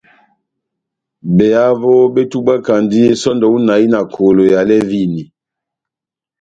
Behavo 1.35 1.93
betubwakandi 2.13 3.01
sɔndɛ 3.21 3.45
hú 3.51 3.57
inahi 3.61 3.85
na 3.93 3.99
kolo 4.13 4.43
ya 4.53 4.61
lɛvini. 4.69 5.23